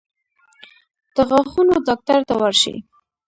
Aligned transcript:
د 1.15 1.17
غاښونو 1.29 1.73
ډاکټر 1.87 2.19
ته 2.27 2.33
ورشئ 2.41 2.77